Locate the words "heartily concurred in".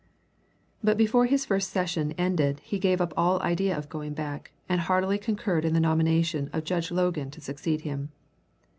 4.81-5.75